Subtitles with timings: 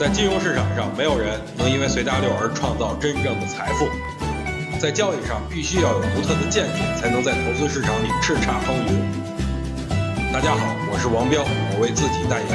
[0.00, 3.86] 在金融市场上，没有人能因为随大流而创造真正的财富。
[4.80, 10.32] 在交易上，必须要有独特的见解，才能在投资市场里叱咤风云。
[10.32, 12.48] 大家好，我是王彪，我为自己代言。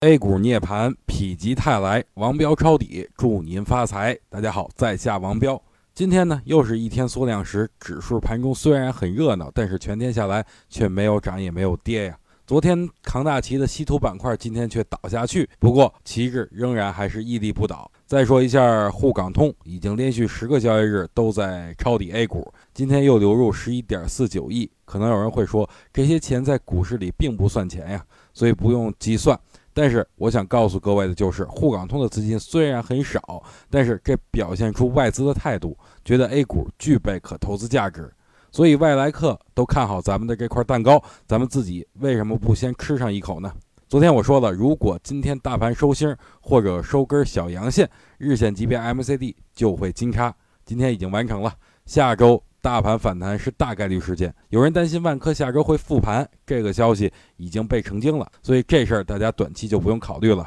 [0.00, 4.18] A 股涅槃，否极泰来，王彪抄底，祝您发财。
[4.28, 5.62] 大家好，在下王彪。
[5.94, 12.18] 今天呢，又是一天缩量时，指数盘中虽然很热闹，但是全天下来却没有涨也没有跌呀。
[12.48, 17.90] 昨天扛大旗的稀土板块今天却倒下去，不过旗帜仍然还是屹立不倒。
[18.06, 24.70] 再说一下沪港通，已经连续十个交易日都在抄底 A 股，今天又流入十一点四九亿。
[24.86, 29.38] 可能有人会说，这些钱在股市里并不算钱呀，所以不用计算。
[29.74, 38.10] 但是我想告诉各位的就是，沪港通的资金虽然很少，但是这表现出外资的态度，觉得 A 股具备可投资价值。
[38.50, 43.52] 所以外来客都看好咱们的这块蛋糕，咱们自己为什么不先吃上一口呢？
[43.88, 51.54] 昨天我说了，如果今天大盘收星或者收根小阳线，日线级别 MCD 就会金叉，今天已经完成了。
[51.86, 54.34] 下周大盘反弹是大概率事件。
[54.50, 60.46] 有人担心万科下周会复盘，这个消息已经被澄清了，所以这事儿大家短期就不用考虑了。